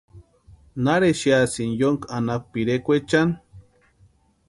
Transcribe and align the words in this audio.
¿Nari 0.83 1.07
exeasïni 1.13 1.77
yónki 1.81 2.07
anapu 2.17 2.47
pirekwaechani? 2.51 3.33